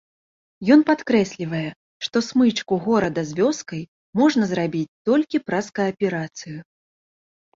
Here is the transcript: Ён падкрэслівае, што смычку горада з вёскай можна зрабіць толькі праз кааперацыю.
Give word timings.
Ён 0.75 0.79
падкрэслівае, 0.89 1.65
што 2.05 2.17
смычку 2.29 2.73
горада 2.85 3.21
з 3.31 3.37
вёскай 3.39 3.81
можна 4.21 4.43
зрабіць 4.53 4.89
толькі 5.09 5.43
праз 5.51 5.65
кааперацыю. 5.77 6.57